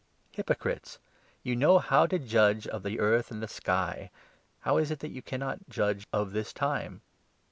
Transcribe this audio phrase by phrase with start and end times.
[0.31, 0.97] Hypocrites!
[1.43, 4.09] You know how to 56 judge of the earth and the sky;
[4.61, 7.01] how is it, then, that you cannot judge of this time